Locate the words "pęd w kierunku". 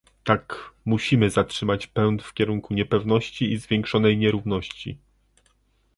1.87-2.73